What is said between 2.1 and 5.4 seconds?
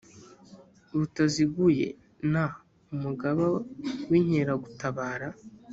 n umugaba w inkeragutabara